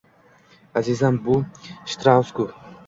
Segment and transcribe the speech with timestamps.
[0.81, 1.39] Azizam, bu
[1.69, 2.53] Shtraus-ku